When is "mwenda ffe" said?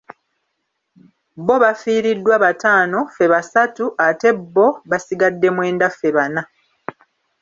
5.55-6.09